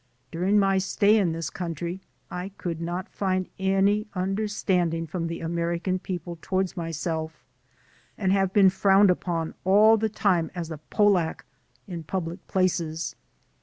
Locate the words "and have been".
8.17-8.71